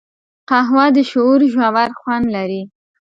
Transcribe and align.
قهوه 0.49 0.85
د 0.95 0.97
شعور 1.11 1.41
ژور 1.53 1.89
خوند 1.99 2.25
لري 2.35 2.61